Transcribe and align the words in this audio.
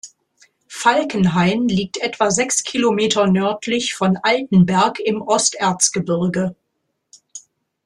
Falkenhain 0.67 1.67
liegt 1.67 1.97
etwa 1.97 2.31
sechs 2.31 2.63
Kilometer 2.63 3.27
nördlich 3.27 3.93
von 3.93 4.17
Altenberg 4.23 4.97
im 4.99 5.21
Osterzgebirge. 5.21 6.55